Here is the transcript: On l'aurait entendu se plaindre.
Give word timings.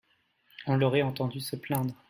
On 0.65 0.77
l'aurait 0.77 1.03
entendu 1.03 1.39
se 1.41 1.55
plaindre. 1.55 1.93